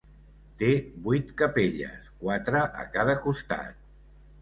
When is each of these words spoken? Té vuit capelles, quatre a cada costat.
Té 0.61 0.69
vuit 1.09 1.29
capelles, 1.43 2.09
quatre 2.25 2.65
a 2.83 2.91
cada 2.99 3.19
costat. 3.29 3.83